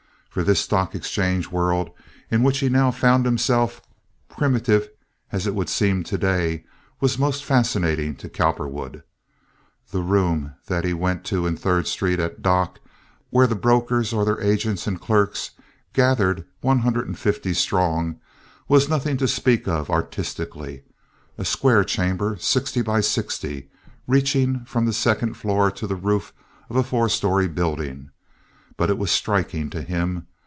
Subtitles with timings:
[0.31, 1.89] For this stock exchange world
[2.29, 3.81] in which he now found himself,
[4.29, 4.87] primitive
[5.29, 6.63] as it would seem to day,
[7.01, 9.03] was most fascinating to Cowperwood.
[9.91, 12.79] The room that he went to in Third Street, at Dock,
[13.29, 15.51] where the brokers or their agents and clerks
[15.91, 18.15] gathered one hundred and fifty strong,
[18.69, 23.69] was nothing to speak of artistically—a square chamber sixty by sixty,
[24.07, 26.31] reaching from the second floor to the roof
[26.69, 28.11] of a four story building;
[28.77, 30.25] but it was striking to him.